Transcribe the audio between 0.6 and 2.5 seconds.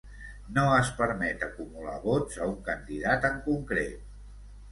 es permet acumular vots a